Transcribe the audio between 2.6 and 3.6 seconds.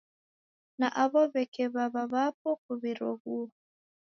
kuw'iroghuo